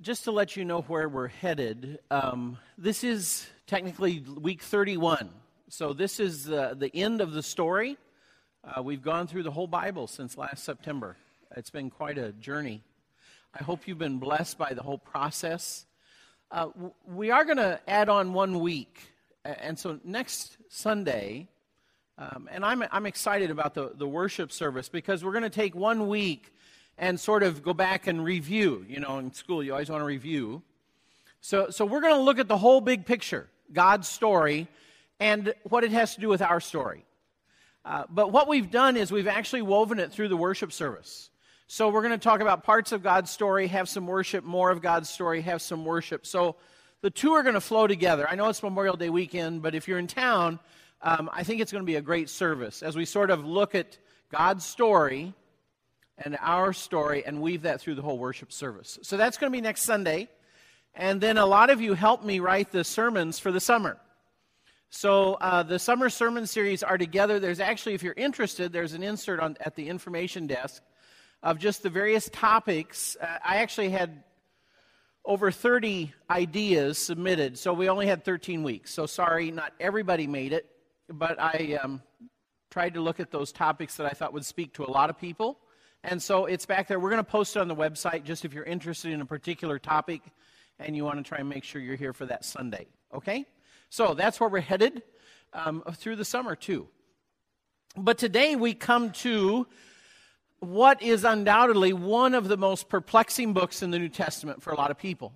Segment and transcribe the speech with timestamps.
[0.00, 5.30] just to let you know where we're headed, um, this is technically week 31.
[5.68, 7.96] So, this is uh, the end of the story.
[8.64, 11.16] Uh, we've gone through the whole Bible since last September.
[11.56, 12.82] It's been quite a journey.
[13.58, 15.86] I hope you've been blessed by the whole process.
[16.50, 16.68] Uh,
[17.06, 19.00] we are going to add on one week.
[19.44, 21.48] And so, next Sunday,
[22.18, 25.74] um, and I'm, I'm excited about the, the worship service because we're going to take
[25.74, 26.52] one week
[26.98, 28.84] and sort of go back and review.
[28.88, 30.62] You know, in school, you always want to review.
[31.40, 34.68] So, so we're going to look at the whole big picture, God's story,
[35.20, 37.04] and what it has to do with our story.
[37.84, 41.30] Uh, but what we've done is we've actually woven it through the worship service.
[41.68, 44.80] So we're going to talk about parts of God's story, have some worship, more of
[44.82, 46.26] God's story, have some worship.
[46.26, 46.56] So
[47.00, 48.26] the two are going to flow together.
[48.28, 50.58] I know it's Memorial Day weekend, but if you're in town,
[51.02, 53.74] um, I think it's going to be a great service as we sort of look
[53.74, 53.98] at
[54.30, 55.34] God's story
[56.18, 58.98] and our story and weave that through the whole worship service.
[59.02, 60.28] So that's going to be next Sunday.
[60.94, 63.98] And then a lot of you helped me write the sermons for the summer.
[64.88, 67.38] So uh, the summer sermon series are together.
[67.38, 70.82] There's actually, if you're interested, there's an insert on, at the information desk
[71.42, 73.16] of just the various topics.
[73.20, 74.22] Uh, I actually had
[75.24, 78.94] over 30 ideas submitted, so we only had 13 weeks.
[78.94, 80.66] So sorry, not everybody made it,
[81.10, 82.00] but I um,
[82.70, 85.18] tried to look at those topics that I thought would speak to a lot of
[85.18, 85.58] people.
[86.06, 87.00] And so it's back there.
[87.00, 89.80] We're going to post it on the website just if you're interested in a particular
[89.80, 90.22] topic
[90.78, 92.86] and you want to try and make sure you're here for that Sunday.
[93.12, 93.44] Okay?
[93.90, 95.02] So that's where we're headed
[95.52, 96.86] um, through the summer, too.
[97.96, 99.66] But today we come to
[100.60, 104.76] what is undoubtedly one of the most perplexing books in the New Testament for a
[104.76, 105.32] lot of people.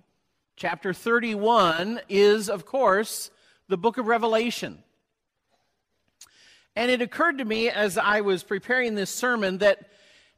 [0.55, 3.29] Chapter 31 is, of course,
[3.67, 4.81] the book of Revelation.
[6.77, 9.89] And it occurred to me as I was preparing this sermon that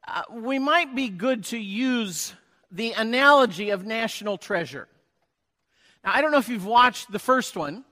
[0.08, 2.34] uh, we might be good to use
[2.72, 4.88] the analogy of national treasure.
[6.04, 7.86] Now, I don't know if you've watched the first one,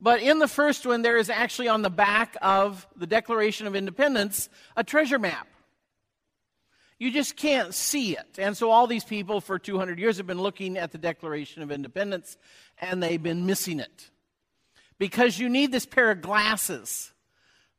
[0.00, 3.76] but in the first one, there is actually on the back of the Declaration of
[3.76, 5.46] Independence a treasure map.
[6.98, 8.38] You just can't see it.
[8.38, 11.70] And so, all these people for 200 years have been looking at the Declaration of
[11.70, 12.36] Independence
[12.78, 14.10] and they've been missing it.
[14.98, 17.10] Because you need this pair of glasses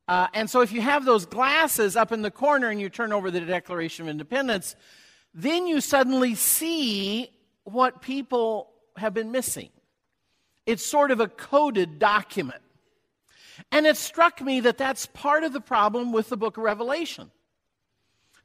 [0.08, 3.14] uh, and so, if you have those glasses up in the corner and you turn
[3.14, 4.76] over the Declaration of Independence,
[5.34, 7.30] then you suddenly see
[7.64, 9.70] what people have been missing.
[10.66, 12.62] It's sort of a coded document.
[13.72, 17.32] And it struck me that that's part of the problem with the book of Revelation.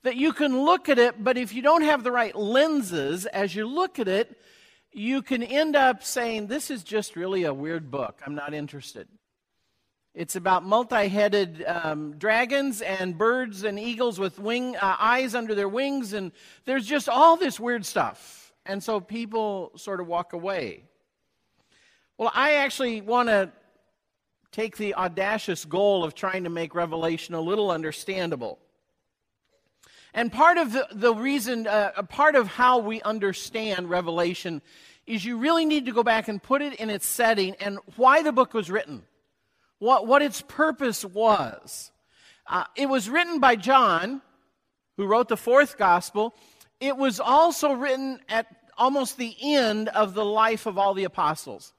[0.03, 3.55] That you can look at it, but if you don't have the right lenses as
[3.55, 4.39] you look at it,
[4.93, 8.21] you can end up saying, This is just really a weird book.
[8.25, 9.09] I'm not interested.
[10.17, 15.55] It's about multi headed um, dragons and birds and eagles with wing, uh, eyes under
[15.55, 16.33] their wings, and
[16.65, 18.55] there's just all this weird stuff.
[18.65, 20.85] And so people sort of walk away.
[22.17, 23.53] Well, I actually want to
[24.53, 28.59] take the audacious goal of trying to make Revelation a little understandable.
[30.15, 34.63] And part of the, the reason, uh, part of how we understand Revelation
[35.07, 38.23] is you really need to go back and put it in its setting and why
[38.23, 39.03] the book was written
[39.79, 41.91] what, what its purpose was.
[42.47, 44.23] Uh, it was written by John,
[44.97, 46.35] who wrote the fourth gospel.
[46.81, 48.47] It was also written at
[48.79, 51.73] almost the end of the life of all the apostles.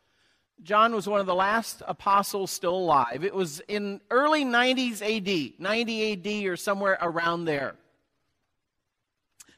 [0.63, 3.23] John was one of the last apostles still alive.
[3.23, 7.75] It was in early 90s AD, 90 AD or somewhere around there.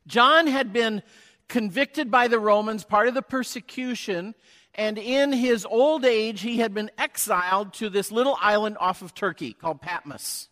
[0.05, 1.01] John had been
[1.47, 4.35] convicted by the Romans, part of the persecution,
[4.79, 9.13] and in his old age, he had been exiled to this little island off of
[9.13, 10.47] Turkey called Patmos.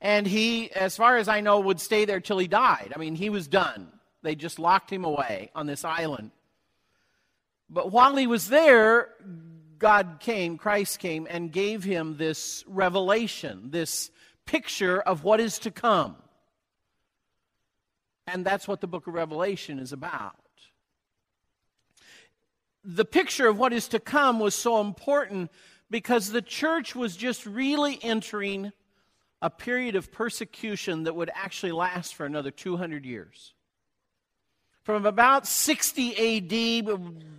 [0.00, 2.92] And he, as far as I know, would stay there till he died.
[2.92, 3.92] I mean, he was done.
[4.24, 6.32] They just locked him away on this island.
[7.70, 9.10] But while he was there,
[9.78, 14.10] God came, Christ came, and gave him this revelation, this
[14.46, 16.16] picture of what is to come.
[18.26, 20.41] And that's what the book of Revelation is about
[22.84, 25.50] the picture of what is to come was so important
[25.90, 28.72] because the church was just really entering
[29.40, 33.52] a period of persecution that would actually last for another 200 years.
[34.84, 36.86] From about 60 AD,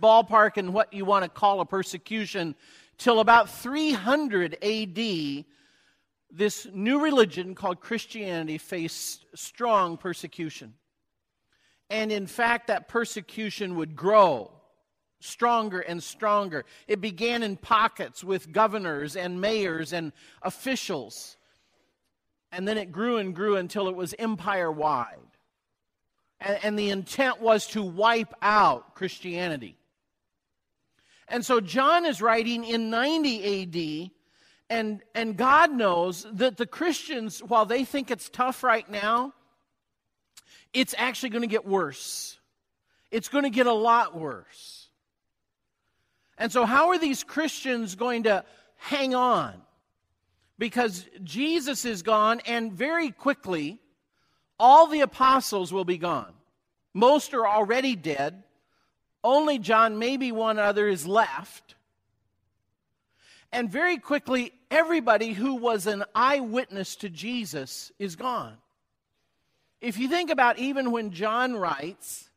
[0.00, 2.54] ballpark and what you want to call a persecution,
[2.96, 5.44] till about 300 AD,
[6.30, 10.74] this new religion called Christianity faced strong persecution.
[11.90, 14.53] And in fact, that persecution would grow
[15.24, 16.64] stronger and stronger.
[16.86, 20.12] It began in pockets with governors and mayors and
[20.42, 21.36] officials.
[22.52, 25.18] And then it grew and grew until it was empire wide.
[26.40, 29.76] and, and the intent was to wipe out Christianity.
[31.28, 34.10] And so John is writing in 90 AD,
[34.68, 39.32] and, and God knows that the Christians, while they think it's tough right now,
[40.72, 42.38] it's actually going to get worse.
[43.10, 44.73] It's going to get a lot worse.
[46.38, 48.44] And so, how are these Christians going to
[48.76, 49.54] hang on?
[50.58, 53.80] Because Jesus is gone, and very quickly,
[54.58, 56.32] all the apostles will be gone.
[56.92, 58.44] Most are already dead.
[59.22, 61.74] Only John, maybe one other, is left.
[63.52, 68.56] And very quickly, everybody who was an eyewitness to Jesus is gone.
[69.80, 72.28] If you think about even when John writes,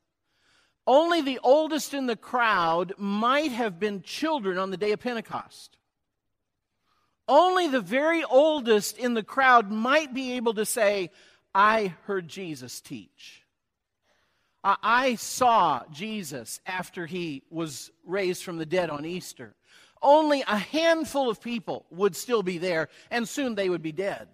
[0.87, 5.77] only the oldest in the crowd might have been children on the day of Pentecost.
[7.27, 11.11] Only the very oldest in the crowd might be able to say,
[11.53, 13.43] I heard Jesus teach.
[14.63, 19.55] I saw Jesus after he was raised from the dead on Easter.
[20.01, 24.27] Only a handful of people would still be there, and soon they would be dead.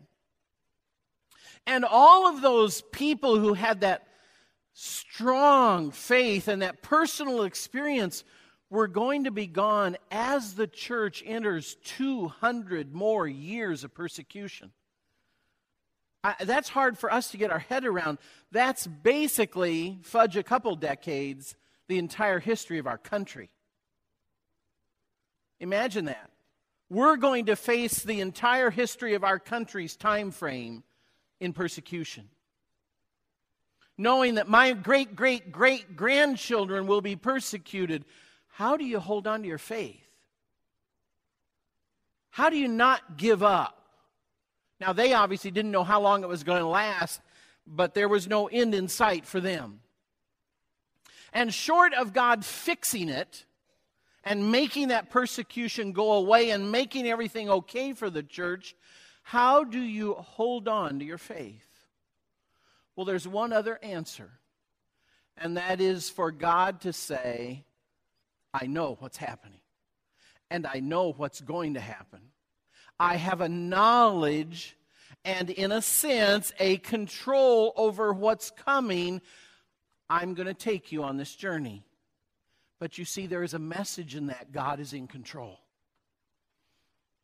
[1.65, 4.07] And all of those people who had that
[4.74, 8.24] strong faith and that personal experience
[8.70, 14.72] were going to be gone as the church enters 200 more years of persecution.
[16.24, 18.18] I, that's hard for us to get our head around.
[18.52, 21.56] That's basically, fudge a couple decades,
[21.88, 23.50] the entire history of our country.
[25.60, 26.31] Imagine that.
[26.90, 30.84] We're going to face the entire history of our country's time frame
[31.40, 32.30] in persecution.
[33.98, 38.04] Knowing that my great, great, great grandchildren will be persecuted,
[38.48, 40.00] how do you hold on to your faith?
[42.31, 43.78] How do you not give up?
[44.80, 47.22] Now, they obviously didn't know how long it was going to last,
[47.68, 49.81] but there was no end in sight for them.
[51.31, 53.46] And short of God fixing it
[54.24, 58.75] and making that persecution go away and making everything okay for the church,
[59.24, 61.73] how do you hold on to your faith?
[62.95, 64.30] Well, there's one other answer,
[65.38, 67.66] and that is for God to say,
[68.54, 69.62] I know what's happening,
[70.51, 72.19] and I know what's going to happen.
[73.00, 74.78] I have a knowledge
[75.25, 79.22] and, in a sense, a control over what's coming.
[80.10, 81.84] I'm going to take you on this journey.
[82.80, 85.62] But you see, there is a message in that God is in control.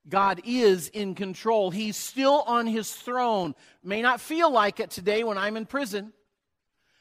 [0.08, 1.72] God is in control.
[1.72, 3.54] He's still on his throne.
[3.84, 6.14] May not feel like it today when I'm in prison.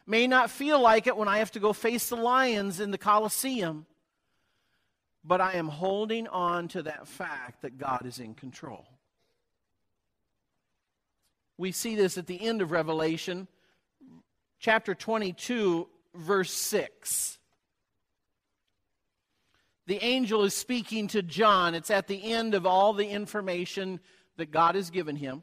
[0.06, 2.98] May not feel like it when I have to go face the lions in the
[2.98, 3.86] Colosseum.
[5.24, 8.86] But I am holding on to that fact that God is in control.
[11.58, 13.48] We see this at the end of Revelation,
[14.60, 17.37] chapter 22, verse 6.
[19.88, 21.74] The angel is speaking to John.
[21.74, 24.00] It's at the end of all the information
[24.36, 25.42] that God has given him.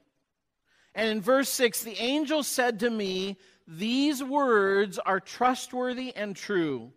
[0.93, 3.37] And in verse 6, the angel said to me,
[3.67, 6.91] These words are trustworthy and true.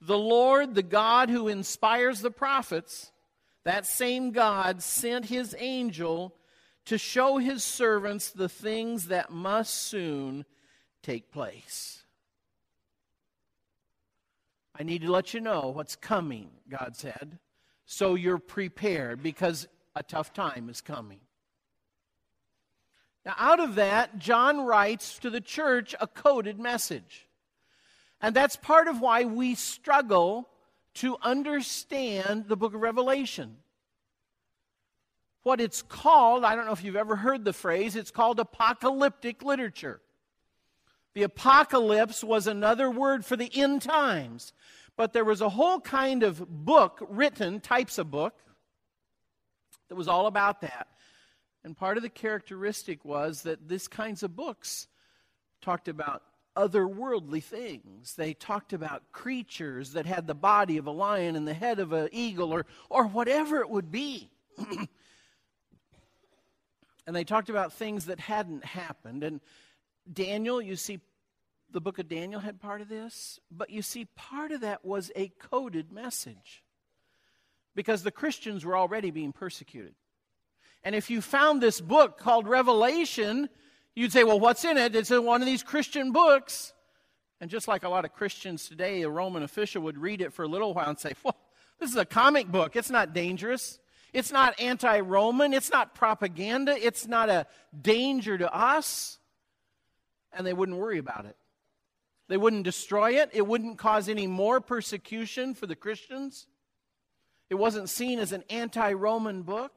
[0.00, 3.12] The Lord, the God who inspires the prophets,
[3.64, 6.34] that same God sent his angel
[6.86, 10.46] to show his servants the things that must soon
[11.02, 11.99] take place.
[14.80, 17.38] I need to let you know what's coming, God said,
[17.84, 21.20] so you're prepared because a tough time is coming.
[23.26, 27.28] Now, out of that, John writes to the church a coded message.
[28.22, 30.48] And that's part of why we struggle
[30.94, 33.58] to understand the book of Revelation.
[35.42, 39.42] What it's called, I don't know if you've ever heard the phrase, it's called apocalyptic
[39.42, 40.00] literature.
[41.14, 44.52] The apocalypse was another word for the end times.
[44.96, 48.34] But there was a whole kind of book written, types of book,
[49.88, 50.88] that was all about that.
[51.64, 54.86] And part of the characteristic was that these kinds of books
[55.60, 56.22] talked about
[56.56, 58.14] otherworldly things.
[58.14, 61.92] They talked about creatures that had the body of a lion and the head of
[61.92, 64.30] an eagle or, or whatever it would be.
[67.06, 69.24] and they talked about things that hadn't happened.
[69.24, 69.40] And
[70.12, 71.00] Daniel, you see,
[71.72, 75.12] the book of Daniel had part of this, but you see, part of that was
[75.14, 76.64] a coded message
[77.74, 79.94] because the Christians were already being persecuted.
[80.82, 83.48] And if you found this book called Revelation,
[83.94, 84.94] You'd say, well, what's in it?
[84.94, 86.72] It's in one of these Christian books.
[87.40, 90.42] And just like a lot of Christians today, a Roman official would read it for
[90.42, 91.36] a little while and say, well,
[91.78, 92.76] this is a comic book.
[92.76, 93.78] It's not dangerous.
[94.12, 95.52] It's not anti Roman.
[95.52, 96.76] It's not propaganda.
[96.76, 97.46] It's not a
[97.78, 99.18] danger to us.
[100.32, 101.36] And they wouldn't worry about it.
[102.28, 103.30] They wouldn't destroy it.
[103.32, 106.46] It wouldn't cause any more persecution for the Christians.
[107.48, 109.72] It wasn't seen as an anti Roman book.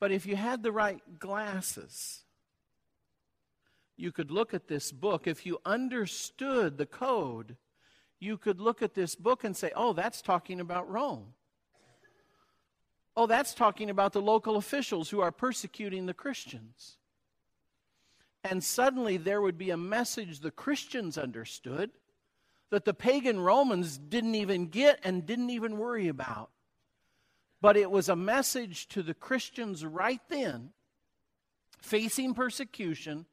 [0.00, 2.24] But if you had the right glasses,
[3.96, 5.26] you could look at this book.
[5.26, 7.56] If you understood the code,
[8.20, 11.34] you could look at this book and say, oh, that's talking about Rome.
[13.16, 16.97] Oh, that's talking about the local officials who are persecuting the Christians.
[18.50, 21.90] And suddenly there would be a message the Christians understood
[22.70, 26.50] that the pagan Romans didn't even get and didn't even worry about.
[27.60, 30.70] But it was a message to the Christians right then,
[31.82, 33.26] facing persecution,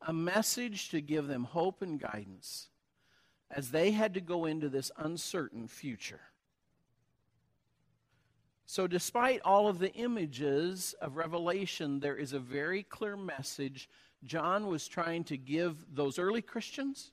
[0.00, 2.68] a message to give them hope and guidance
[3.50, 6.20] as they had to go into this uncertain future.
[8.64, 13.88] So, despite all of the images of Revelation, there is a very clear message
[14.24, 17.10] John was trying to give those early Christians.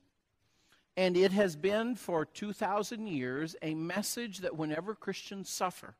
[0.97, 5.95] And it has been for 2,000 years a message that whenever Christians suffer,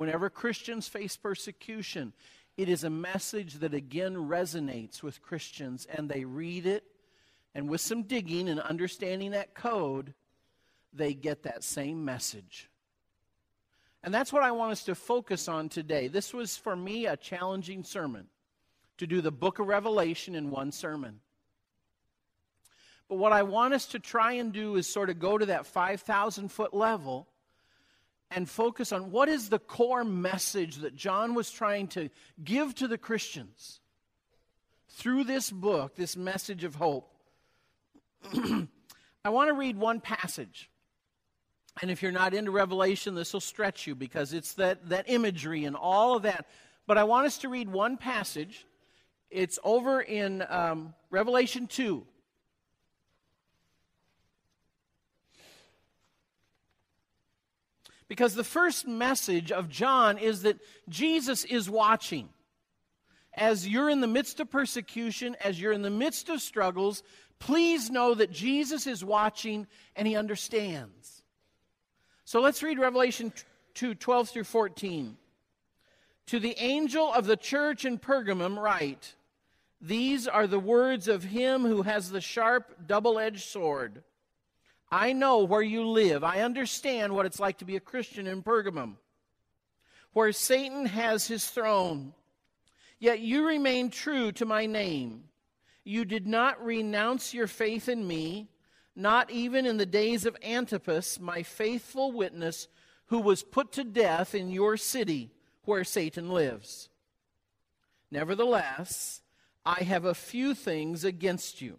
[0.00, 2.14] Whenever Christians face persecution,
[2.56, 6.84] it is a message that again resonates with Christians, and they read it,
[7.54, 10.14] and with some digging and understanding that code,
[10.94, 12.70] they get that same message.
[14.02, 16.08] And that's what I want us to focus on today.
[16.08, 18.26] This was, for me, a challenging sermon
[19.00, 21.20] to do the book of Revelation in one sermon.
[23.08, 25.64] But what I want us to try and do is sort of go to that
[25.64, 27.26] 5,000 foot level
[28.30, 32.10] and focus on what is the core message that John was trying to
[32.44, 33.80] give to the Christians
[34.90, 37.10] through this book, this message of hope.
[38.34, 40.70] I want to read one passage.
[41.80, 45.64] And if you're not into Revelation, this will stretch you because it's that, that imagery
[45.64, 46.50] and all of that.
[46.86, 48.66] But I want us to read one passage.
[49.30, 52.04] It's over in um, Revelation 2.
[58.08, 60.58] Because the first message of John is that
[60.88, 62.28] Jesus is watching.
[63.32, 67.04] As you're in the midst of persecution, as you're in the midst of struggles,
[67.38, 71.22] please know that Jesus is watching and he understands.
[72.24, 73.32] So let's read Revelation
[73.74, 75.16] 2 12 through 14.
[76.26, 79.14] To the angel of the church in Pergamum, write
[79.80, 84.02] These are the words of him who has the sharp, double edged sword.
[84.90, 86.24] I know where you live.
[86.24, 88.96] I understand what it's like to be a Christian in Pergamum,
[90.12, 92.12] where Satan has his throne.
[92.98, 95.24] Yet you remain true to my name.
[95.84, 98.50] You did not renounce your faith in me,
[98.94, 102.68] not even in the days of Antipas, my faithful witness,
[103.06, 105.30] who was put to death in your city
[105.64, 106.88] where Satan lives.
[108.10, 109.22] Nevertheless,
[109.64, 111.78] I have a few things against you.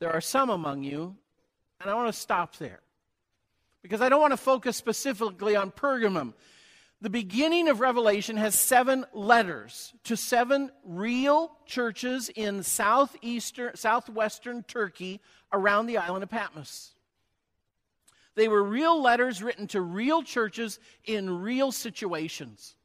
[0.00, 1.16] There are some among you
[1.80, 2.80] and I want to stop there
[3.82, 6.32] because I don't want to focus specifically on Pergamum.
[7.02, 15.20] The beginning of Revelation has seven letters to seven real churches in southeastern, southwestern Turkey
[15.52, 16.92] around the island of Patmos.
[18.34, 22.76] They were real letters written to real churches in real situations.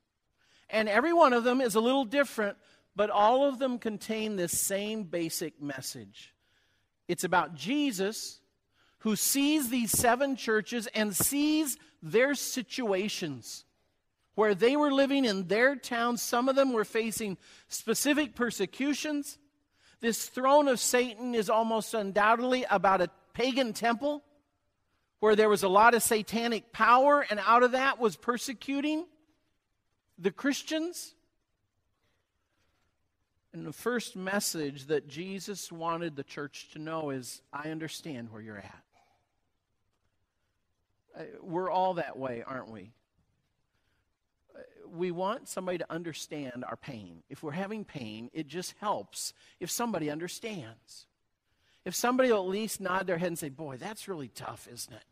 [0.69, 2.57] And every one of them is a little different,
[2.99, 6.35] but all of them contain this same basic message.
[7.07, 8.41] It's about Jesus
[8.97, 13.63] who sees these seven churches and sees their situations
[14.35, 16.21] where they were living in their towns.
[16.21, 17.37] Some of them were facing
[17.69, 19.37] specific persecutions.
[20.01, 24.25] This throne of Satan is almost undoubtedly about a pagan temple
[25.21, 29.05] where there was a lot of satanic power, and out of that was persecuting
[30.17, 31.15] the Christians.
[33.53, 38.41] And the first message that Jesus wanted the church to know is I understand where
[38.41, 38.83] you're at.
[41.41, 42.91] We're all that way, aren't we?
[44.87, 47.23] We want somebody to understand our pain.
[47.29, 51.07] If we're having pain, it just helps if somebody understands.
[51.85, 54.93] If somebody will at least nod their head and say, Boy, that's really tough, isn't
[54.93, 55.03] it?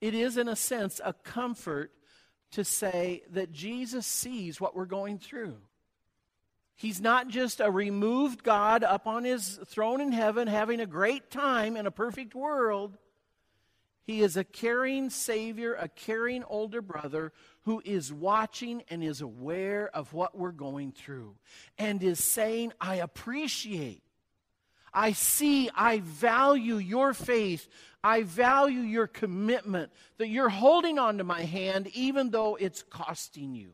[0.00, 1.92] It is, in a sense, a comfort
[2.52, 5.56] to say that Jesus sees what we're going through.
[6.76, 11.30] He's not just a removed God up on his throne in heaven having a great
[11.30, 12.98] time in a perfect world.
[14.04, 19.90] He is a caring Savior, a caring older brother who is watching and is aware
[19.92, 21.34] of what we're going through
[21.78, 24.02] and is saying, I appreciate,
[24.92, 27.68] I see, I value your faith,
[28.04, 33.54] I value your commitment, that you're holding on to my hand even though it's costing
[33.54, 33.72] you.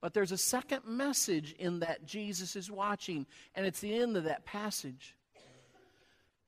[0.00, 4.24] But there's a second message in that Jesus is watching, and it's the end of
[4.24, 5.16] that passage.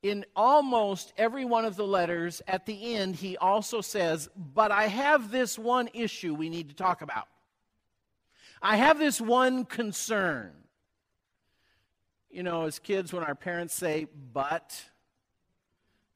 [0.03, 4.87] In almost every one of the letters, at the end, he also says, But I
[4.87, 7.27] have this one issue we need to talk about.
[8.63, 10.53] I have this one concern.
[12.31, 14.81] You know, as kids, when our parents say, But,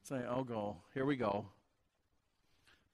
[0.03, 1.45] say, Oh, go, here we go.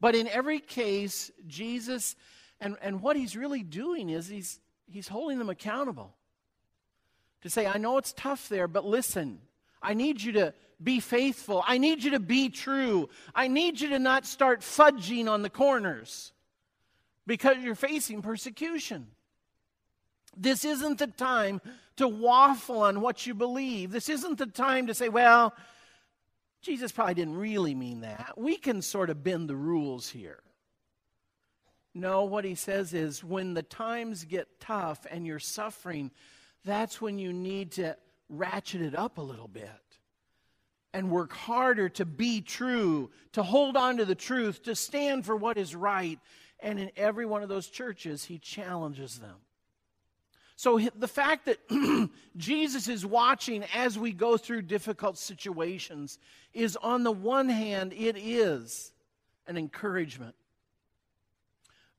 [0.02, 2.16] But in every case, Jesus
[2.62, 6.14] and, and what he's really doing is he's, he's holding them accountable.
[7.42, 9.40] To say, I know it's tough there, but listen,
[9.82, 11.64] I need you to be faithful.
[11.68, 13.10] I need you to be true.
[13.34, 16.34] I need you to not start fudging on the corners
[17.26, 19.08] because you're facing persecution.
[20.38, 21.62] This isn't the time
[21.98, 23.92] to waffle on what you believe.
[23.92, 25.54] This isn't the time to say, well,
[26.62, 28.34] Jesus probably didn't really mean that.
[28.38, 30.40] We can sort of bend the rules here.
[31.94, 36.12] No, what he says is when the times get tough and you're suffering,
[36.64, 37.98] that's when you need to
[38.30, 39.70] ratchet it up a little bit
[40.94, 45.36] and work harder to be true, to hold on to the truth, to stand for
[45.36, 46.20] what is right.
[46.60, 49.38] And in every one of those churches, he challenges them.
[50.56, 51.58] So the fact that
[52.38, 56.20] Jesus is watching as we go through difficult situations
[56.54, 58.92] is, on the one hand, it is
[59.48, 60.36] an encouragement.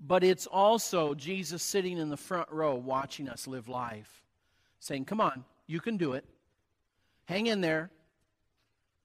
[0.05, 4.23] But it's also Jesus sitting in the front row watching us live life,
[4.81, 6.25] saying, Come on, you can do it.
[7.27, 7.91] Hang in there.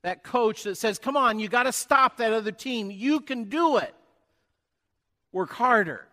[0.01, 2.89] That coach that says, Come on, you got to stop that other team.
[2.89, 3.93] You can do it.
[5.31, 6.07] Work harder.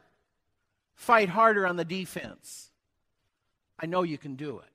[0.94, 2.70] Fight harder on the defense.
[3.80, 4.70] I know you can do it.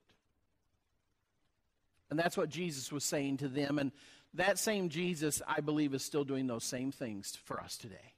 [2.09, 3.77] And that's what Jesus was saying to them.
[3.77, 3.91] And
[4.33, 8.13] that same Jesus, I believe, is still doing those same things for us today.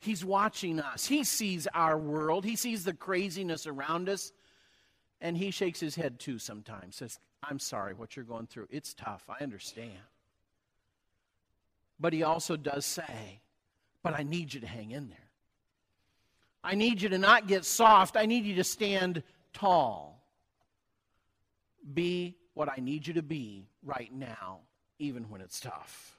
[0.00, 1.06] He's watching us.
[1.06, 2.44] He sees our world.
[2.44, 4.32] He sees the craziness around us.
[5.20, 6.96] And he shakes his head too sometimes.
[6.96, 8.68] Says, I'm sorry what you're going through.
[8.70, 9.24] It's tough.
[9.28, 9.92] I understand.
[11.98, 13.40] But he also does say,
[14.02, 15.18] But I need you to hang in there.
[16.62, 18.16] I need you to not get soft.
[18.16, 20.22] I need you to stand tall.
[21.92, 24.60] Be what I need you to be right now,
[24.98, 26.18] even when it's tough.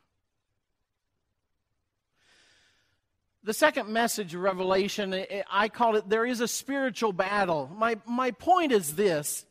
[3.45, 7.69] The second message of Revelation, I call it There is a Spiritual Battle.
[7.77, 9.45] My, my point is this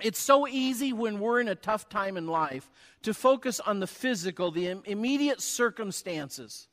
[0.00, 2.68] it's so easy when we're in a tough time in life
[3.02, 6.66] to focus on the physical, the immediate circumstances.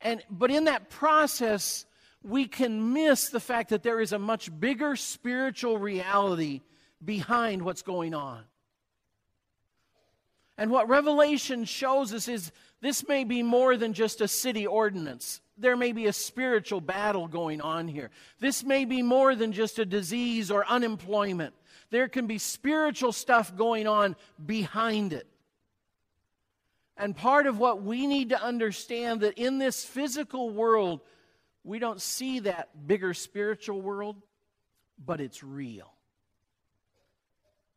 [0.00, 1.84] And, but in that process,
[2.22, 6.62] we can miss the fact that there is a much bigger spiritual reality
[7.04, 8.42] behind what's going on.
[10.56, 12.52] And what Revelation shows us is
[12.82, 15.40] this may be more than just a city ordinance.
[15.56, 18.10] There may be a spiritual battle going on here.
[18.40, 21.54] This may be more than just a disease or unemployment.
[21.90, 25.28] There can be spiritual stuff going on behind it.
[26.96, 31.02] And part of what we need to understand that in this physical world,
[31.62, 34.16] we don't see that bigger spiritual world,
[34.98, 35.91] but it's real.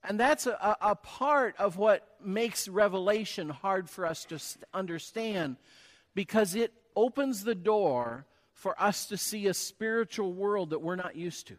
[0.08, 4.40] And that's a, a part of what makes Revelation hard for us to
[4.74, 5.58] understand
[6.14, 11.16] because it opens the door for us to see a spiritual world that we're not
[11.16, 11.58] used to.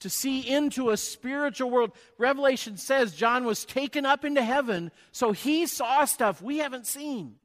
[0.00, 1.92] To see into a spiritual world.
[2.18, 7.36] Revelation says John was taken up into heaven, so he saw stuff we haven't seen.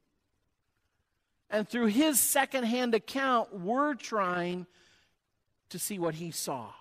[1.50, 4.68] And through his secondhand account, we're trying
[5.70, 6.72] to see what he saw.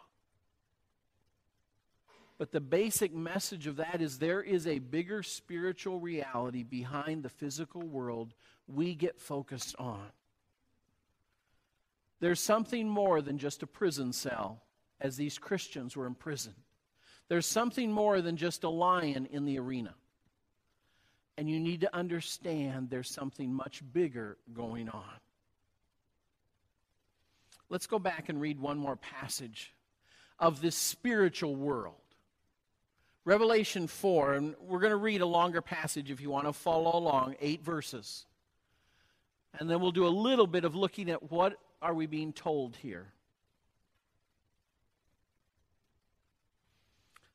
[2.41, 7.29] But the basic message of that is there is a bigger spiritual reality behind the
[7.29, 8.33] physical world
[8.67, 10.07] we get focused on.
[12.19, 14.63] There's something more than just a prison cell,
[15.03, 16.55] as these Christians were in prison.
[17.29, 19.93] There's something more than just a lion in the arena.
[21.37, 25.21] And you need to understand there's something much bigger going on.
[27.69, 29.75] Let's go back and read one more passage
[30.39, 32.00] of this spiritual world.
[33.25, 36.99] Revelation 4, and we're going to read a longer passage if you want to follow
[36.99, 38.25] along, eight verses.
[39.59, 42.77] And then we'll do a little bit of looking at what are we being told
[42.77, 43.13] here.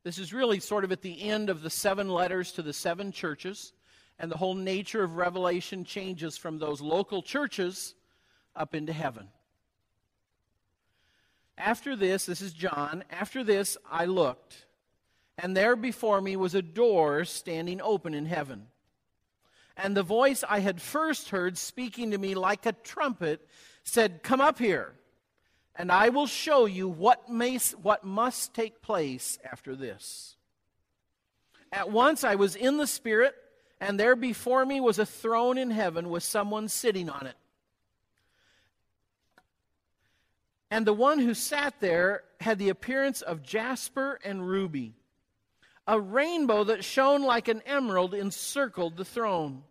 [0.03, 3.11] This is really sort of at the end of the seven letters to the seven
[3.11, 3.73] churches,
[4.17, 7.93] and the whole nature of Revelation changes from those local churches
[8.55, 9.27] up into heaven.
[11.57, 14.65] After this, this is John, after this I looked
[15.37, 18.67] and there before me was a door standing open in heaven.
[19.77, 23.45] And the voice I had first heard speaking to me like a trumpet
[23.83, 24.93] said, Come up here,
[25.75, 30.37] and I will show you what, may, what must take place after this.
[31.71, 33.35] At once I was in the Spirit,
[33.81, 37.35] and there before me was a throne in heaven with someone sitting on it.
[40.71, 44.93] And the one who sat there had the appearance of jasper and ruby.
[45.87, 49.63] A rainbow that shone like an emerald encircled the throne.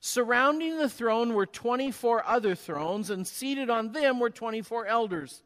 [0.00, 5.42] Surrounding the throne were 24 other thrones, and seated on them were 24 elders.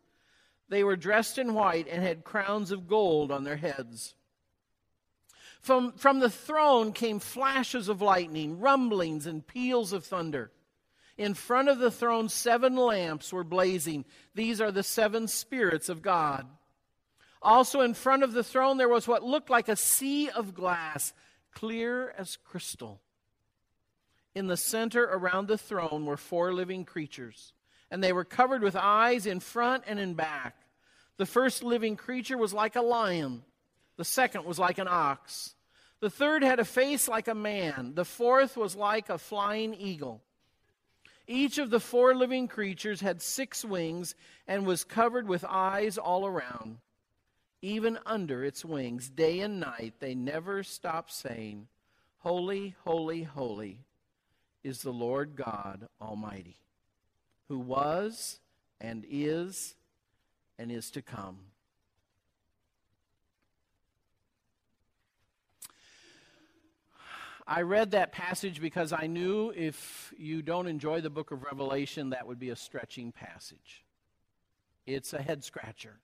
[0.68, 4.14] They were dressed in white and had crowns of gold on their heads.
[5.60, 10.50] From, from the throne came flashes of lightning, rumblings, and peals of thunder.
[11.16, 14.04] In front of the throne, seven lamps were blazing.
[14.34, 16.46] These are the seven spirits of God.
[17.42, 21.12] Also, in front of the throne, there was what looked like a sea of glass,
[21.52, 23.00] clear as crystal.
[24.34, 27.52] In the center around the throne were four living creatures,
[27.90, 30.56] and they were covered with eyes in front and in back.
[31.18, 33.42] The first living creature was like a lion,
[33.96, 35.54] the second was like an ox,
[36.00, 40.20] the third had a face like a man, the fourth was like a flying eagle.
[41.28, 44.16] Each of the four living creatures had six wings
[44.48, 46.78] and was covered with eyes all around.
[47.62, 51.68] Even under its wings, day and night, they never stop saying,
[52.18, 53.84] Holy, holy, holy
[54.64, 56.56] is the Lord God Almighty,
[57.48, 58.40] who was
[58.80, 59.74] and is
[60.58, 61.38] and is to come.
[67.46, 72.10] I read that passage because I knew if you don't enjoy the book of Revelation,
[72.10, 73.84] that would be a stretching passage.
[74.86, 75.98] It's a head scratcher.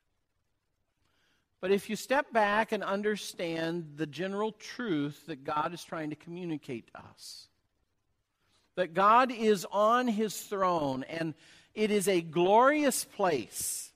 [1.60, 6.16] But if you step back and understand the general truth that God is trying to
[6.16, 7.48] communicate to us,
[8.76, 11.34] that God is on his throne and
[11.74, 13.90] it is a glorious place.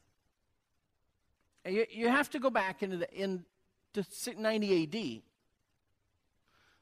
[1.64, 3.44] You, you have to go back into, the, into
[4.36, 5.22] 90 AD.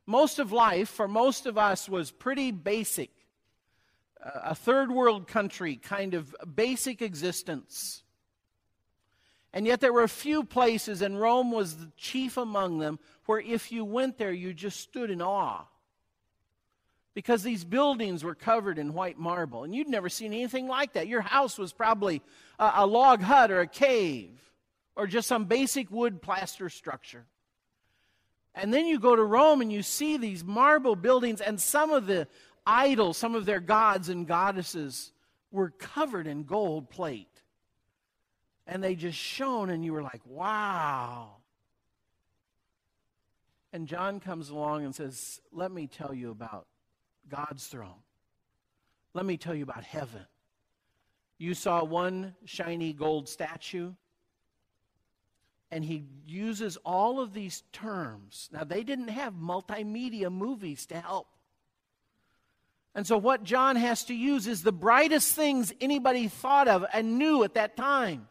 [0.06, 3.10] Most of life, for most of us, was pretty basic.
[4.24, 8.02] Uh, a third world country, kind of basic existence.
[9.52, 13.40] And yet there were a few places, and Rome was the chief among them, where
[13.40, 15.64] if you went there, you just stood in awe
[17.14, 21.08] because these buildings were covered in white marble, and you'd never seen anything like that.
[21.08, 22.22] Your house was probably
[22.58, 24.30] a, a log hut or a cave
[24.94, 27.24] or just some basic wood plaster structure.
[28.54, 32.06] And then you go to Rome and you see these marble buildings, and some of
[32.06, 32.28] the
[32.66, 35.12] idols, some of their gods and goddesses
[35.50, 37.39] were covered in gold plate.
[38.70, 41.32] And they just shone, and you were like, wow.
[43.72, 46.66] And John comes along and says, Let me tell you about
[47.28, 48.02] God's throne.
[49.12, 50.24] Let me tell you about heaven.
[51.36, 53.92] You saw one shiny gold statue,
[55.72, 58.48] and he uses all of these terms.
[58.52, 61.26] Now, they didn't have multimedia movies to help.
[62.94, 67.18] And so, what John has to use is the brightest things anybody thought of and
[67.18, 68.28] knew at that time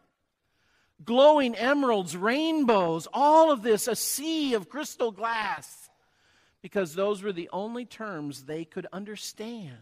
[1.03, 5.89] glowing emeralds, rainbows, all of this, a sea of crystal glass
[6.61, 9.77] because those were the only terms they could understand.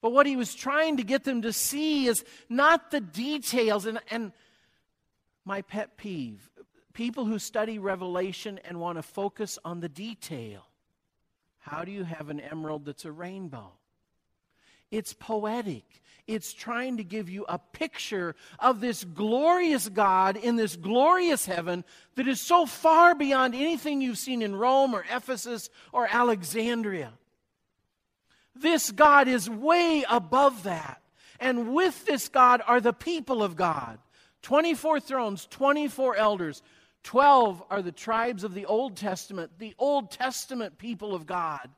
[0.00, 3.84] But what he was trying to get them to see is not the details.
[3.84, 4.32] And, and
[5.44, 6.48] my pet peeve
[6.98, 10.66] people who study Revelation and want to focus on the detail.
[11.58, 13.70] How do you have an emerald that's a rainbow?
[14.90, 16.02] It's poetic.
[16.28, 21.84] It's trying to give you a picture of this glorious God in this glorious heaven
[22.16, 27.14] that is so far beyond anything you've seen in Rome or Ephesus or Alexandria.
[28.54, 31.00] This God is way above that.
[31.40, 33.98] And with this God are the people of God
[34.42, 36.62] 24 thrones, 24 elders.
[37.04, 41.70] 12 are the tribes of the Old Testament, the Old Testament people of God.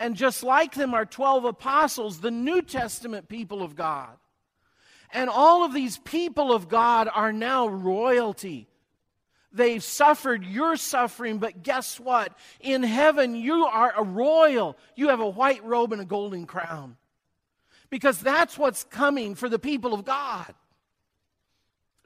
[0.00, 4.16] And just like them are 12 apostles, the New Testament people of God.
[5.12, 8.66] And all of these people of God are now royalty.
[9.52, 12.32] They've suffered your suffering, but guess what?
[12.60, 14.78] In heaven, you are a royal.
[14.96, 16.96] You have a white robe and a golden crown.
[17.90, 20.54] Because that's what's coming for the people of God.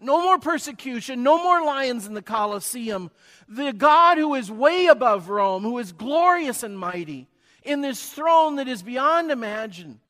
[0.01, 3.13] No more persecution, no more lions in the Colosseum.
[3.49, 7.29] The God who is way above Rome, who is glorious and mighty,
[7.65, 10.01] in this throne that is beyond imagine.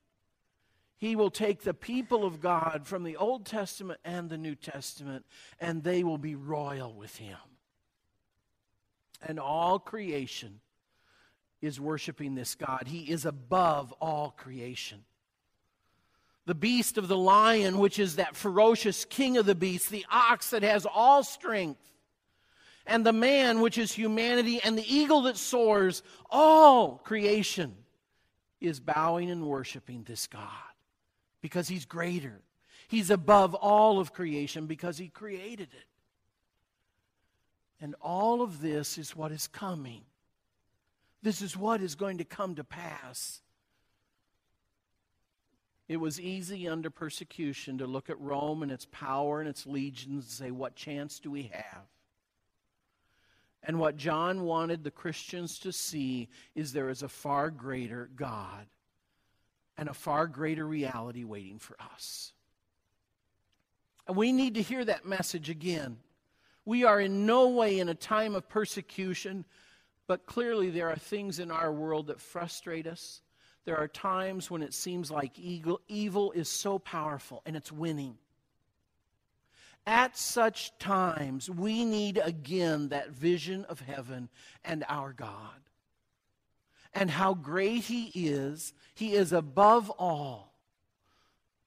[0.96, 5.26] He will take the people of God from the Old Testament and the New Testament,
[5.60, 7.36] and they will be royal with him.
[9.20, 10.60] And all creation
[11.60, 12.84] is worshiping this God.
[12.86, 15.04] He is above all creation.
[16.46, 20.50] the beast of the lion, which is that ferocious king of the beasts, the ox
[20.50, 21.80] that has all strength,
[22.86, 27.74] and the man, which is humanity, and the eagle that soars, all creation
[28.60, 30.48] is bowing and worshiping this God
[31.40, 32.40] because he's greater.
[32.88, 35.86] He's above all of creation because he created it.
[37.80, 40.02] And all of this is what is coming.
[41.22, 43.40] This is what is going to come to pass.
[45.88, 50.24] It was easy under persecution to look at Rome and its power and its legions
[50.24, 51.82] and say, What chance do we have?
[53.64, 58.66] And what John wanted the Christians to see is there is a far greater God
[59.78, 62.32] and a far greater reality waiting for us.
[64.06, 65.96] And we need to hear that message again.
[66.66, 69.46] We are in no way in a time of persecution,
[70.06, 73.22] but clearly there are things in our world that frustrate us.
[73.64, 78.18] There are times when it seems like evil, is so powerful and it's winning.
[79.86, 84.30] At such times, we need again that vision of heaven
[84.64, 85.60] and our God.
[86.94, 88.72] And how great He is.
[88.94, 90.54] He is above all,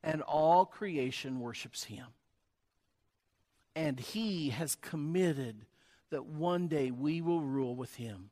[0.01, 2.07] and all creation worships Him.
[3.75, 5.65] And He has committed
[6.09, 8.31] that one day we will rule with Him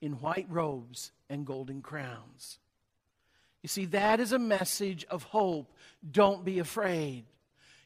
[0.00, 2.58] in white robes and golden crowns.
[3.62, 5.72] You see, that is a message of hope.
[6.08, 7.24] Don't be afraid.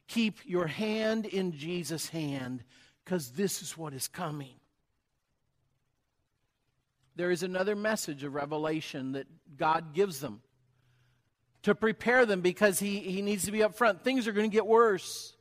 [0.09, 2.63] Keep your hand in Jesus' hand
[3.05, 4.55] because this is what is coming.
[7.17, 10.43] There is another message of revelation that God gives them
[11.63, 14.05] to prepare them because he, he needs to be up front.
[14.05, 15.35] Things are going to get worse.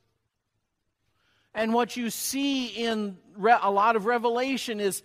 [1.54, 5.04] And what you see in re- a lot of revelation is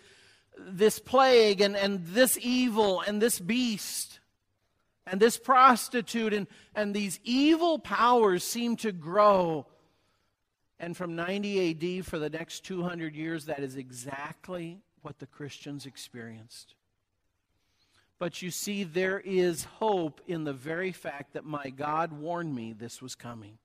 [0.58, 4.20] this plague and, and this evil and this beast
[5.10, 9.66] and this prostitute and, and these evil powers seem to grow.
[10.78, 15.84] And from 90 AD for the next 200 years, that is exactly what the Christians
[15.84, 16.74] experienced.
[18.20, 22.72] But you see, there is hope in the very fact that my God warned me
[22.72, 23.58] this was coming.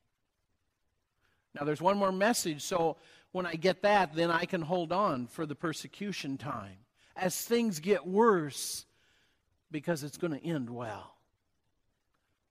[1.54, 2.98] Now, there's one more message, so
[3.34, 6.78] when I get that, then I can hold on for the persecution time.
[7.16, 8.86] As things get worse,
[9.72, 11.15] because it's going to end well.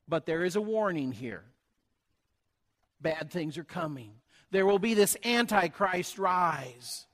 [0.09, 1.45] But there is a warning here.
[3.01, 4.13] Bad things are coming.
[4.51, 7.07] There will be this Antichrist rise.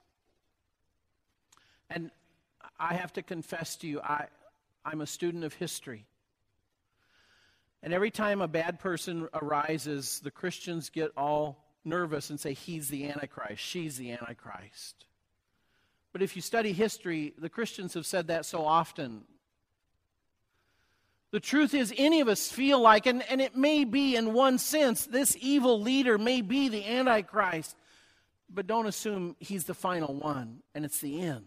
[1.89, 2.11] And
[2.79, 4.27] I have to confess to you, I,
[4.85, 6.07] I'm a student of history.
[7.83, 12.89] And every time a bad person arises, the Christians get all nervous and say, He's
[12.89, 15.07] the Antichrist, she's the Antichrist.
[16.13, 19.23] But if you study history, the Christians have said that so often.
[21.33, 24.59] The truth is, any of us feel like, and, and it may be in one
[24.59, 27.77] sense, this evil leader may be the Antichrist,
[28.53, 31.45] but don't assume he's the final one and it's the end.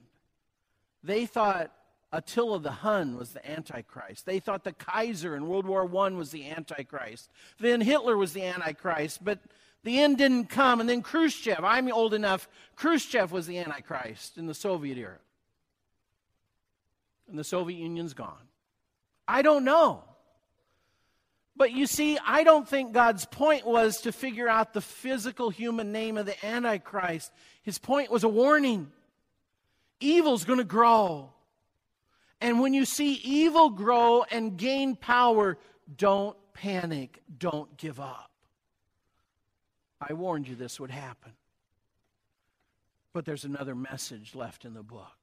[1.04, 1.72] They thought
[2.14, 4.26] Attila the Hun was the Antichrist.
[4.26, 7.30] They thought the Kaiser in World War I was the Antichrist.
[7.60, 9.40] Then Hitler was the Antichrist, but
[9.84, 10.80] the end didn't come.
[10.80, 15.18] And then Khrushchev, I'm old enough, Khrushchev was the Antichrist in the Soviet era.
[17.28, 18.48] And the Soviet Union's gone.
[19.28, 20.04] I don't know.
[21.56, 25.92] But you see, I don't think God's point was to figure out the physical human
[25.92, 27.32] name of the Antichrist.
[27.62, 28.92] His point was a warning.
[30.00, 31.30] Evil's going to grow.
[32.42, 35.58] And when you see evil grow and gain power,
[35.96, 37.22] don't panic.
[37.38, 38.32] Don't give up.
[40.02, 41.32] I warned you this would happen.
[43.14, 45.23] But there's another message left in the book.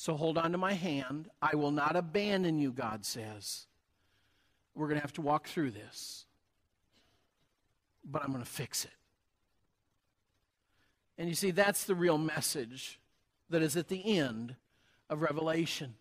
[0.00, 1.28] So hold on to my hand.
[1.42, 3.66] I will not abandon you, God says.
[4.74, 6.24] We're going to have to walk through this,
[8.02, 8.92] but I'm going to fix it.
[11.18, 12.98] And you see, that's the real message
[13.50, 14.56] that is at the end
[15.10, 15.92] of Revelation.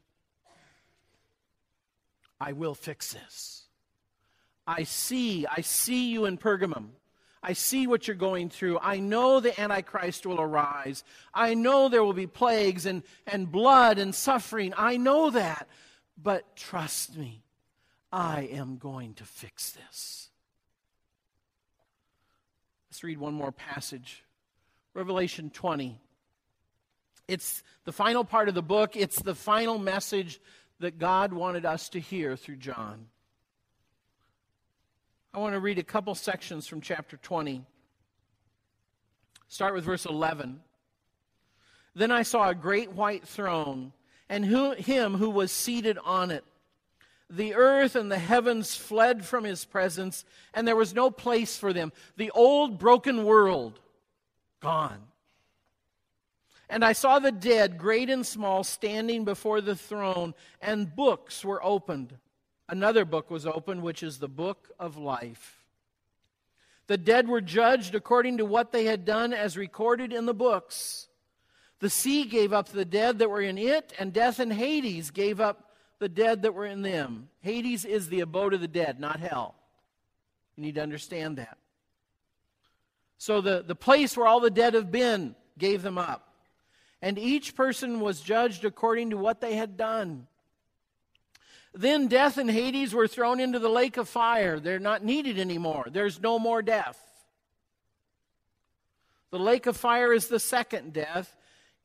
[2.40, 3.66] I will fix this.
[4.66, 6.92] I see, I see you in Pergamum.
[7.42, 8.80] I see what you're going through.
[8.80, 11.04] I know the Antichrist will arise.
[11.34, 14.74] I know there will be plagues and, and blood and suffering.
[14.76, 15.68] I know that.
[16.22, 17.44] But trust me,
[18.12, 20.30] I am going to fix this.
[22.90, 24.24] Let's read one more passage
[24.94, 25.98] Revelation 20.
[27.28, 30.42] It's the final part of the book, it's the final message
[30.80, 33.06] that God wanted us to hear through John.
[35.34, 37.64] I want to read a couple sections from chapter 20.
[39.48, 40.60] Start with verse 11.
[41.94, 43.94] Then I saw a great white throne,
[44.28, 46.44] and who, him who was seated on it.
[47.30, 51.74] The earth and the heavens fled from his presence, and there was no place for
[51.74, 51.92] them.
[52.18, 53.80] The old broken world,
[54.62, 55.02] gone.
[56.72, 61.64] And I saw the dead, great and small, standing before the throne, and books were
[61.64, 62.16] opened.
[62.70, 65.58] Another book was opened, which is the book of life.
[66.86, 71.08] The dead were judged according to what they had done as recorded in the books.
[71.80, 75.42] The sea gave up the dead that were in it, and death and Hades gave
[75.42, 77.30] up the dead that were in them.
[77.42, 79.56] Hades is the abode of the dead, not hell.
[80.56, 81.58] You need to understand that.
[83.18, 86.34] So the, the place where all the dead have been gave them up.
[87.02, 90.28] And each person was judged according to what they had done.
[91.74, 94.60] Then death and Hades were thrown into the lake of fire.
[94.60, 95.88] They're not needed anymore.
[95.92, 97.00] There's no more death.
[99.32, 101.36] The lake of fire is the second death.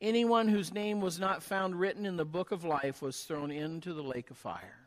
[0.01, 3.93] Anyone whose name was not found written in the book of life was thrown into
[3.93, 4.79] the lake of fire.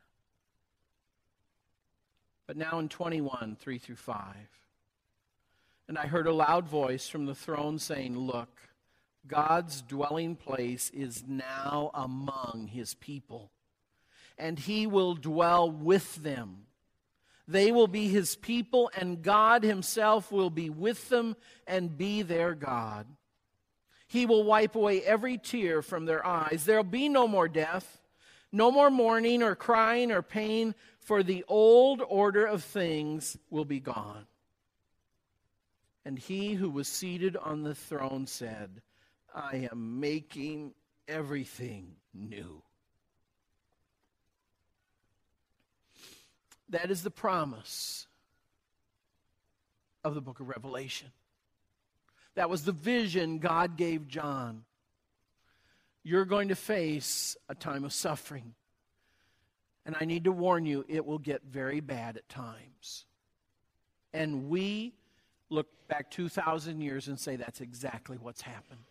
[2.48, 4.26] But now in 21, 3 through 5.
[5.88, 8.50] And I heard a loud voice from the throne saying, Look,
[9.28, 13.52] God's dwelling place is now among his people,
[14.38, 16.64] and he will dwell with them.
[17.48, 22.54] They will be his people, and God himself will be with them and be their
[22.54, 23.08] God.
[24.08, 26.66] He will wipe away every tear from their eyes.
[26.66, 28.02] There'll be no more death,
[28.52, 33.80] no more mourning or crying or pain, for the old order of things will be
[33.80, 34.26] gone.
[36.04, 38.82] And he who was seated on the throne said,
[39.34, 40.74] I am making
[41.08, 42.62] everything new.
[46.70, 48.08] That is the promise
[50.04, 51.10] of the book of Revelation.
[52.36, 54.64] That was the vision God gave John.
[56.04, 58.54] You're going to face a time of suffering.
[59.86, 63.06] And I need to warn you, it will get very bad at times.
[64.14, 64.94] And we
[65.50, 68.82] look back 2,000 years and say that's exactly what's happened.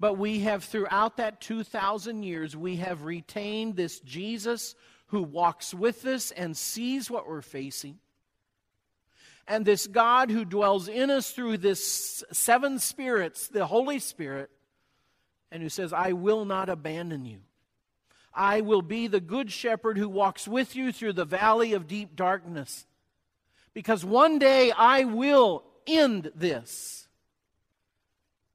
[0.00, 4.74] But we have, throughout that 2,000 years, we have retained this Jesus
[5.14, 7.98] who walks with us and sees what we're facing.
[9.46, 14.50] And this God who dwells in us through this seven spirits, the Holy Spirit,
[15.50, 17.40] and who says, I will not abandon you.
[18.34, 22.16] I will be the good shepherd who walks with you through the valley of deep
[22.16, 22.86] darkness.
[23.72, 27.06] Because one day I will end this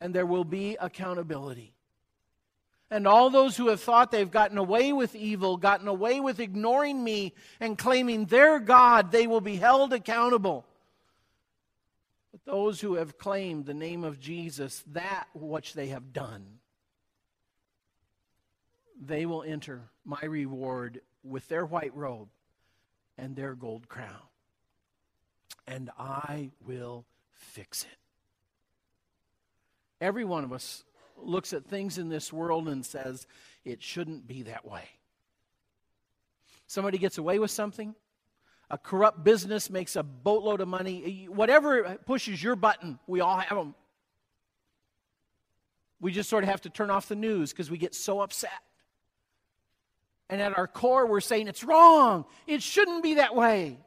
[0.02, 1.74] and there will be accountability.
[2.92, 7.04] And all those who have thought they've gotten away with evil, gotten away with ignoring
[7.04, 10.66] me and claiming their God, they will be held accountable.
[12.32, 16.46] But those who have claimed the name of Jesus, that which they have done,
[19.00, 22.30] they will enter my reward with their white robe
[23.18, 24.16] and their gold crown.
[25.68, 27.98] And I will fix it.
[30.02, 30.84] Every one of us
[31.26, 33.28] looks at things in this world and says,
[33.66, 34.84] it shouldn't be that way.
[36.68, 37.96] Somebody gets away with something,
[38.70, 43.58] a corrupt business makes a boatload of money, whatever pushes your button, we all have
[43.58, 43.74] them.
[46.00, 48.52] We just sort of have to turn off the news because we get so upset.
[50.30, 52.26] And at our core, we're saying it's wrong.
[52.46, 53.80] It shouldn't be that way.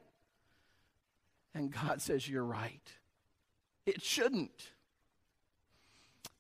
[1.55, 2.93] And God says, You're right.
[3.87, 4.72] It shouldn't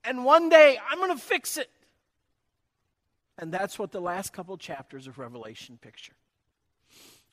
[0.04, 1.70] and one day I'm going to fix it.
[3.38, 6.14] And that's what the last couple chapters of Revelation picture.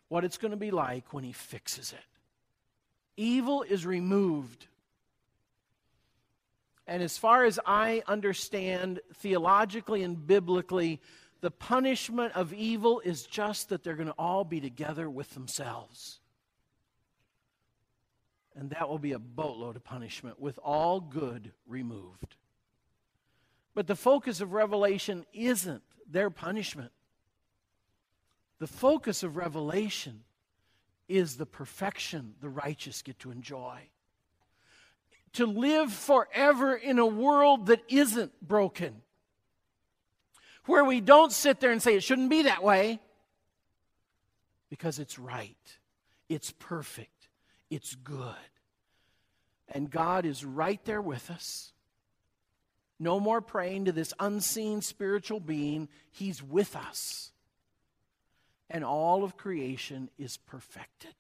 [0.08, 2.00] What it's going to be like when he fixes it.
[3.18, 4.68] Evil is removed.
[6.88, 11.00] And as far as I understand theologically and biblically,
[11.42, 16.20] the punishment of evil is just that they're going to all be together with themselves.
[18.56, 22.36] And that will be a boatload of punishment with all good removed.
[23.74, 26.92] But the focus of Revelation isn't their punishment.
[28.60, 30.24] The focus of Revelation
[31.08, 33.80] is the perfection the righteous get to enjoy.
[35.34, 39.02] To live forever in a world that isn't broken.
[40.66, 43.00] Where we don't sit there and say it shouldn't be that way
[44.70, 45.58] because it's right,
[46.28, 47.28] it's perfect,
[47.70, 48.36] it's good.
[49.68, 51.74] And God is right there with us.
[53.00, 55.88] No more praying to this unseen spiritual being.
[56.12, 57.32] He's with us.
[58.70, 61.14] And all of creation is perfected.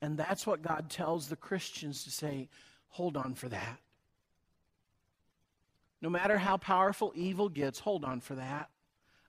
[0.00, 2.48] And that's what God tells the Christians to say
[2.88, 3.80] hold on for that.
[6.00, 8.68] No matter how powerful evil gets, hold on for that.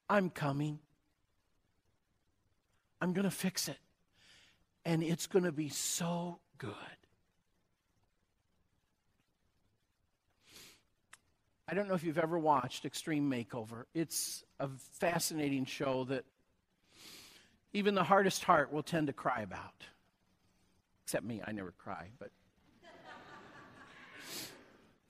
[0.09, 0.79] I'm coming.
[3.01, 3.79] I'm going to fix it.
[4.83, 6.73] And it's going to be so good.
[11.68, 13.86] I don't know if you've ever watched Extreme Makeover.
[13.95, 16.24] It's a fascinating show that
[17.74, 19.84] even the hardest heart will tend to cry about.
[21.03, 22.30] Except me, I never cry, but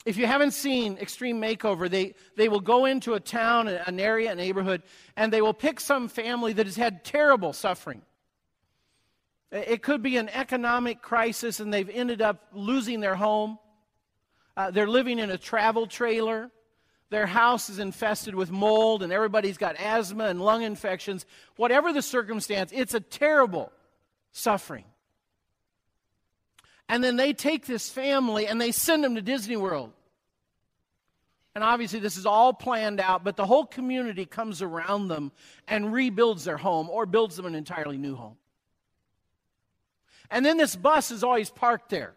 [0.05, 4.31] if you haven't seen Extreme Makeover, they, they will go into a town, an area,
[4.31, 4.81] a neighborhood,
[5.17, 8.01] and they will pick some family that has had terrible suffering.
[9.51, 13.59] It could be an economic crisis and they've ended up losing their home.
[14.57, 16.49] Uh, they're living in a travel trailer.
[17.09, 21.25] Their house is infested with mold and everybody's got asthma and lung infections.
[21.55, 23.71] Whatever the circumstance, it's a terrible
[24.31, 24.85] suffering.
[26.87, 29.91] And then they take this family and they send them to Disney World.
[31.55, 35.31] And obviously, this is all planned out, but the whole community comes around them
[35.67, 38.35] and rebuilds their home or builds them an entirely new home.
[40.29, 42.14] And then this bus is always parked there.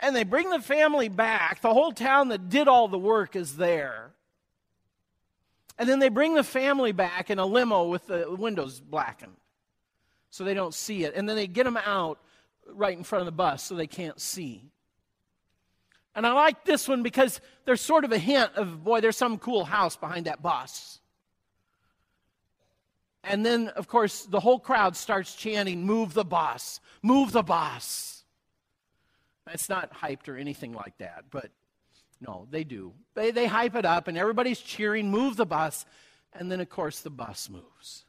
[0.00, 1.60] And they bring the family back.
[1.60, 4.10] The whole town that did all the work is there.
[5.78, 9.36] And then they bring the family back in a limo with the windows blackened
[10.30, 11.14] so they don't see it.
[11.14, 12.18] And then they get them out
[12.72, 14.70] right in front of the bus so they can't see.
[16.14, 19.38] And I like this one because there's sort of a hint of, boy, there's some
[19.38, 20.98] cool house behind that bus.
[23.22, 28.19] And then, of course, the whole crowd starts chanting, Move the bus, move the bus.
[29.52, 31.50] It's not hyped or anything like that, but
[32.20, 32.92] no, they do.
[33.14, 35.86] They, they hype it up, and everybody's cheering, Move the bus.
[36.32, 38.04] And then, of course, the bus moves.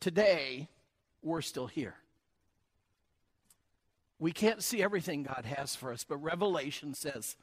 [0.00, 0.68] Today,
[1.22, 1.94] we're still here.
[4.18, 7.36] We can't see everything God has for us, but Revelation says,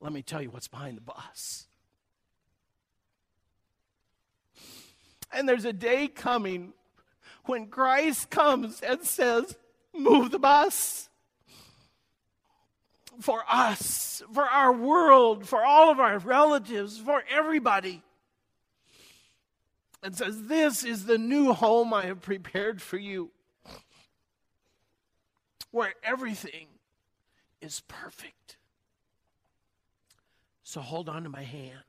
[0.00, 1.66] let me tell you what's behind the bus.
[5.32, 6.74] And there's a day coming
[7.44, 9.56] when Christ comes and says,
[9.94, 11.08] Move the bus.
[13.20, 18.02] For us, for our world, for all of our relatives, for everybody
[20.02, 23.30] and says, This is the new home I have prepared for you,
[25.70, 26.66] where everything
[27.60, 28.56] is perfect.
[30.64, 31.84] So hold on to my hand.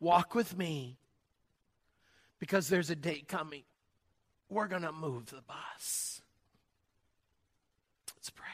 [0.00, 0.98] Walk with me
[2.38, 3.62] because there's a day coming.
[4.50, 6.20] We're going to move the bus.
[8.14, 8.44] Let's pray.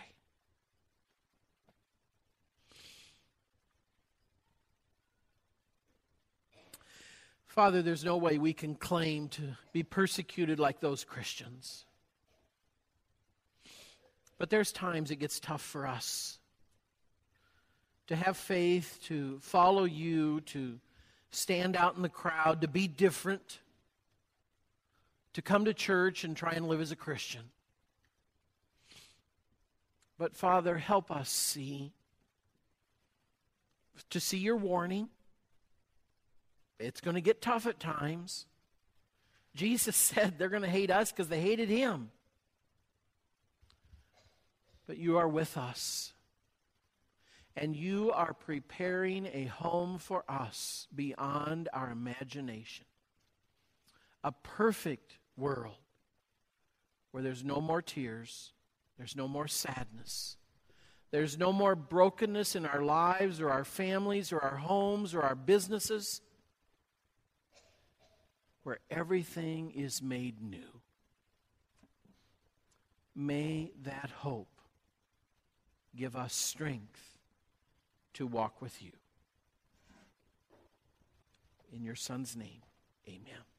[7.51, 9.43] Father, there's no way we can claim to
[9.73, 11.85] be persecuted like those Christians.
[14.39, 16.39] But there's times it gets tough for us
[18.07, 20.79] to have faith, to follow you, to
[21.33, 23.59] stand out in the crowd, to be different,
[25.33, 27.43] to come to church and try and live as a Christian.
[30.19, 31.91] But Father, help us see,
[34.11, 35.09] to see your warning
[36.81, 38.47] it's going to get tough at times.
[39.55, 42.11] Jesus said they're going to hate us because they hated him.
[44.87, 46.13] But you are with us.
[47.57, 52.87] And you are preparing a home for us beyond our imagination.
[54.25, 55.75] A perfect world
[57.11, 58.53] where there's no more tears,
[58.97, 60.37] there's no more sadness,
[61.11, 65.35] there's no more brokenness in our lives or our families or our homes or our
[65.35, 66.21] businesses
[68.63, 70.81] where everything is made new.
[73.15, 74.49] May that hope
[75.97, 77.19] give us strength
[78.15, 78.93] to walk with you.
[81.73, 82.63] In your Son's name,
[83.09, 83.50] amen.